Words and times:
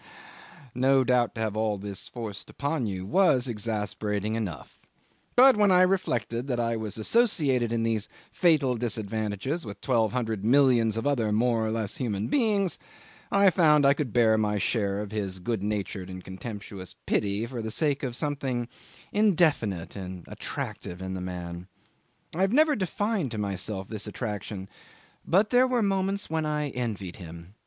No 0.73 1.03
doubt, 1.03 1.35
to 1.35 1.41
have 1.41 1.55
all 1.55 1.77
this 1.77 2.07
forced 2.07 2.49
upon 2.49 2.87
you 2.87 3.05
was 3.05 3.47
exasperating 3.47 4.33
enough; 4.33 4.79
but 5.35 5.55
when 5.55 5.69
I 5.69 5.83
reflected 5.83 6.47
that 6.47 6.59
I 6.59 6.75
was 6.75 6.97
associated 6.97 7.71
in 7.71 7.83
these 7.83 8.09
fatal 8.31 8.73
disadvantages 8.75 9.63
with 9.63 9.79
twelve 9.79 10.11
hundred 10.11 10.43
millions 10.43 10.97
of 10.97 11.05
other 11.05 11.31
more 11.31 11.63
or 11.63 11.69
less 11.69 11.97
human 11.97 12.29
beings, 12.29 12.79
I 13.31 13.51
found 13.51 13.85
I 13.85 13.93
could 13.93 14.11
bear 14.11 14.39
my 14.39 14.57
share 14.57 15.01
of 15.01 15.11
his 15.11 15.37
good 15.39 15.61
natured 15.61 16.09
and 16.09 16.23
contemptuous 16.23 16.95
pity 17.05 17.45
for 17.45 17.61
the 17.61 17.69
sake 17.69 18.01
of 18.01 18.15
something 18.15 18.67
indefinite 19.11 19.95
and 19.95 20.25
attractive 20.27 20.99
in 20.99 21.13
the 21.13 21.21
man. 21.21 21.67
I 22.33 22.41
have 22.41 22.51
never 22.51 22.75
defined 22.75 23.29
to 23.33 23.37
myself 23.37 23.87
this 23.87 24.07
attraction, 24.07 24.67
but 25.27 25.51
there 25.51 25.67
were 25.67 25.83
moments 25.83 26.27
when 26.27 26.47
I 26.47 26.69
envied 26.69 27.17
him. 27.17 27.53